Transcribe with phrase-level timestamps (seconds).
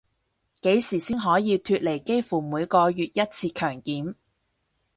[0.61, 4.15] 幾時先可以脫離幾乎每個月一次強檢